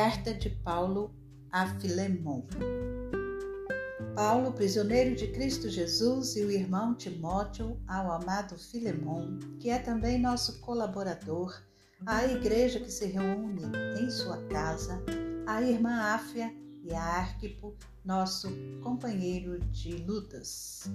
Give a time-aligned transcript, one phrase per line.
[0.00, 1.14] Carta de Paulo
[1.52, 2.46] a Filemon.
[4.16, 10.18] Paulo, prisioneiro de Cristo Jesus, e o irmão Timóteo ao amado Filemon, que é também
[10.18, 11.54] nosso colaborador,
[12.06, 13.60] à igreja que se reúne
[14.00, 15.04] em sua casa,
[15.46, 16.50] à irmã Áfia
[16.82, 18.48] e a Arquipo, nosso
[18.82, 20.90] companheiro de lutas.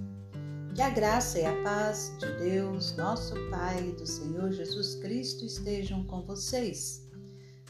[0.74, 5.44] Que a graça e a paz de Deus, nosso Pai e do Senhor Jesus Cristo
[5.44, 7.05] estejam com vocês.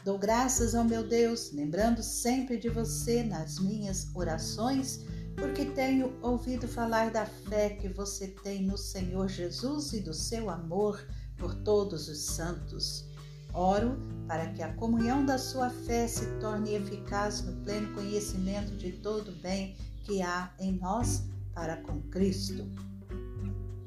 [0.07, 5.01] Dou graças ao meu Deus, lembrando sempre de você nas minhas orações,
[5.35, 10.49] porque tenho ouvido falar da fé que você tem no Senhor Jesus e do seu
[10.49, 11.05] amor
[11.37, 13.05] por todos os santos.
[13.53, 13.97] Oro
[14.29, 19.27] para que a comunhão da sua fé se torne eficaz no pleno conhecimento de todo
[19.33, 22.65] o bem que há em nós para com Cristo.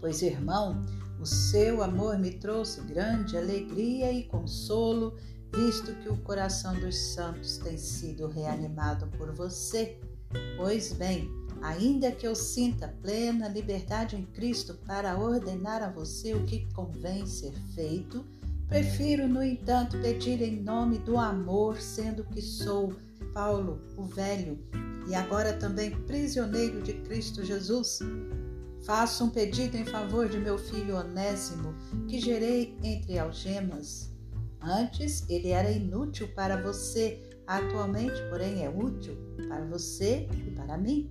[0.02, 0.84] Pois, irmão,
[1.18, 5.16] o seu amor me trouxe grande alegria e consolo,
[5.54, 9.98] visto que o coração dos santos tem sido reanimado por você.
[10.56, 11.28] Pois bem,
[11.62, 17.26] ainda que eu sinta plena liberdade em Cristo para ordenar a você o que convém
[17.26, 18.24] ser feito,
[18.70, 22.94] Prefiro, no entanto, pedir em nome do amor, sendo que sou
[23.34, 24.60] Paulo, o velho,
[25.08, 27.98] e agora também prisioneiro de Cristo Jesus.
[28.84, 31.74] Faço um pedido em favor de meu filho Onésimo,
[32.06, 34.12] que gerei entre algemas.
[34.62, 39.16] Antes ele era inútil para você, atualmente, porém, é útil
[39.48, 41.10] para você e para mim.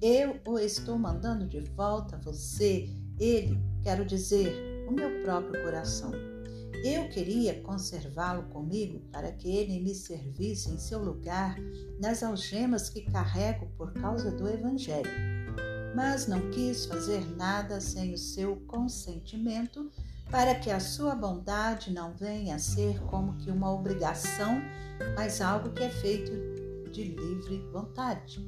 [0.00, 6.12] Eu o estou mandando de volta a você, ele, quero dizer, o meu próprio coração.
[6.84, 11.56] Eu queria conservá-lo comigo para que ele me servisse em seu lugar
[11.98, 15.10] nas algemas que carrego por causa do Evangelho.
[15.96, 19.90] Mas não quis fazer nada sem o seu consentimento,
[20.34, 24.60] para que a sua bondade não venha a ser como que uma obrigação,
[25.14, 26.32] mas algo que é feito
[26.90, 28.44] de livre vontade.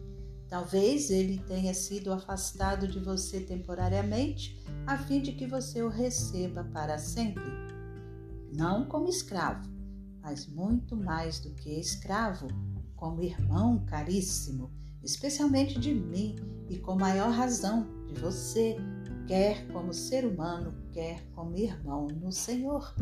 [0.48, 6.64] Talvez ele tenha sido afastado de você temporariamente, a fim de que você o receba
[6.64, 7.44] para sempre
[8.52, 9.70] não como escravo,
[10.20, 12.48] mas muito mais do que escravo,
[12.96, 14.72] como irmão caríssimo,
[15.04, 16.34] especialmente de mim
[16.68, 18.76] e com maior razão de você,
[19.26, 22.94] quer como ser humano, quer como irmão no Senhor.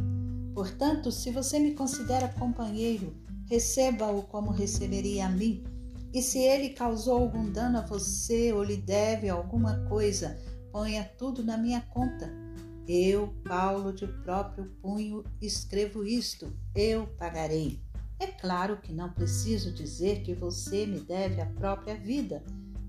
[0.55, 3.15] Portanto, se você me considera companheiro,
[3.49, 5.65] receba-o como receberia a mim.
[6.13, 10.39] E se ele causou algum dano a você ou lhe deve alguma coisa,
[10.73, 12.45] ponha tudo na minha conta
[12.87, 17.81] eu, Paulo, de próprio punho, escrevo isto, eu pagarei.
[18.21, 22.45] É claro que não preciso dizer que você me deve a própria vida.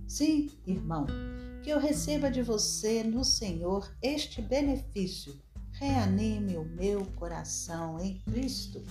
[0.05, 1.05] Sim, irmão,
[1.65, 5.35] que eu receba de você no Senhor este benefício.
[5.71, 8.83] Reanime o meu coração em Cristo.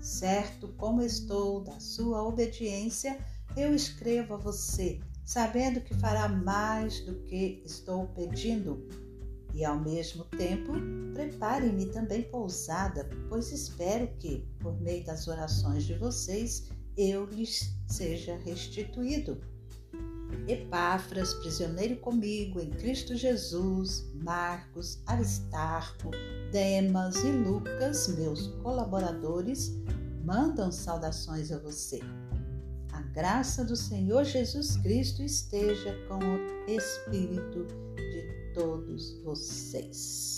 [0.00, 3.18] Certo como estou da sua obediência,
[3.54, 8.88] eu escrevo a você, sabendo que fará mais do que estou pedindo
[9.52, 10.72] e ao mesmo tempo,
[11.12, 18.34] prepare-me também pousada, pois espero que, por meio das orações de vocês, eu lhes seja
[18.36, 19.38] restituído.
[20.46, 26.10] Epáfras, prisioneiro comigo em Cristo Jesus, Marcos, Aristarco,
[26.50, 29.76] Demas e Lucas, meus colaboradores,
[30.24, 32.00] mandam saudações a você.
[32.92, 37.66] A graça do Senhor Jesus Cristo esteja com o Espírito
[38.58, 40.37] todos vocês.